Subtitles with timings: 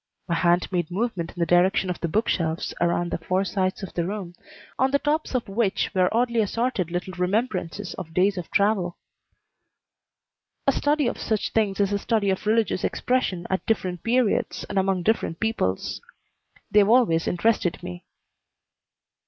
[0.27, 3.93] My hand made movement in the direction of the bookshelves around the four sides of
[3.93, 4.33] the room,
[4.79, 8.97] on the tops of which were oddly assorted little remembrances of days of travel.
[10.65, 14.79] "A study of such things is a study of religious expression at different periods and
[14.79, 16.01] among different peoples.
[16.71, 18.03] They've always interested me."